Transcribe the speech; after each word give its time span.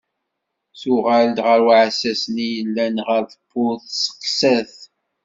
Tuɣal-d 0.79 1.37
ɣer 1.45 1.59
uɛessas-nni 1.67 2.47
yellan 2.55 2.95
ɣer 3.07 3.23
tewwurt, 3.31 3.83
testeqsa-t. 3.89 4.73